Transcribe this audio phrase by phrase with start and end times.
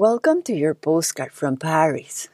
[0.00, 2.28] Welcome to your postcard from Paris.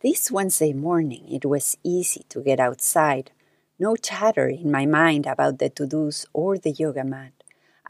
[0.00, 3.30] This Wednesday morning, it was easy to get outside.
[3.78, 7.34] No chatter in my mind about the to dos or the yoga mat.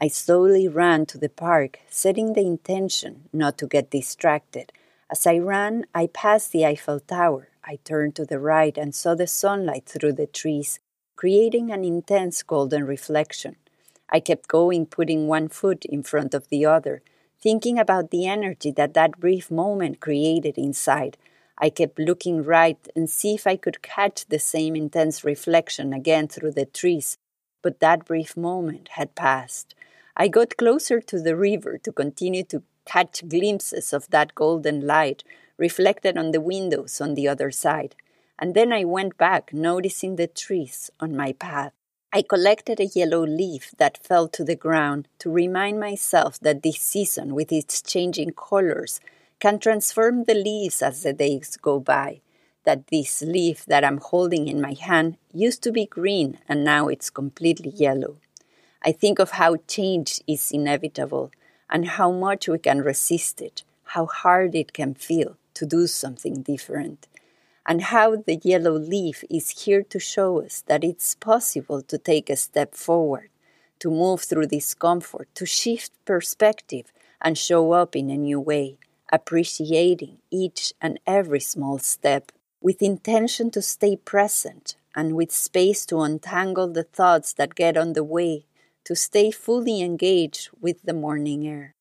[0.01, 4.73] I slowly ran to the park, setting the intention not to get distracted.
[5.09, 7.47] As I ran, I passed the Eiffel Tower.
[7.63, 10.81] I turned to the right and saw the sunlight through the trees,
[11.15, 13.55] creating an intense golden reflection.
[14.09, 17.01] I kept going, putting one foot in front of the other
[17.41, 21.17] thinking about the energy that that brief moment created inside.
[21.57, 26.27] I kept looking right and see if I could catch the same intense reflection again
[26.27, 27.17] through the trees,
[27.61, 29.75] but that brief moment had passed.
[30.15, 35.23] I got closer to the river to continue to catch glimpses of that golden light
[35.57, 37.95] reflected on the windows on the other side.
[38.37, 41.73] And then I went back, noticing the trees on my path.
[42.11, 46.81] I collected a yellow leaf that fell to the ground to remind myself that this
[46.81, 48.99] season, with its changing colors,
[49.39, 52.21] can transform the leaves as the days go by.
[52.63, 56.87] That this leaf that I'm holding in my hand used to be green and now
[56.87, 58.15] it's completely yellow.
[58.81, 61.29] I think of how change is inevitable
[61.69, 66.41] and how much we can resist it, how hard it can feel to do something
[66.41, 67.07] different
[67.69, 72.27] and how the yellow leaf is here to show us that it's possible to take
[72.27, 73.29] a step forward,
[73.77, 78.79] to move through discomfort, to shift perspective and show up in a new way,
[79.13, 85.99] appreciating each and every small step with intention to stay present and with space to
[85.99, 88.47] untangle the thoughts that get on the way,
[88.83, 91.75] to stay fully engaged with the morning air.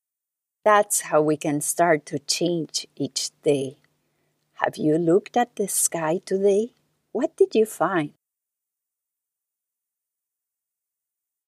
[0.67, 3.79] That's how we can start to change each day.
[4.61, 6.75] Have you looked at the sky today?
[7.13, 8.18] What did you find?